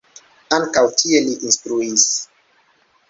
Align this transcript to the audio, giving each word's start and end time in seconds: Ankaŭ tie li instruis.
Ankaŭ 0.57 0.83
tie 1.01 1.21
li 1.27 1.37
instruis. 1.49 2.09